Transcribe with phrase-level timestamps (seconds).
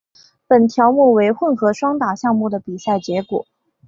[0.47, 3.45] 本条目为混合双打项目的比赛结果。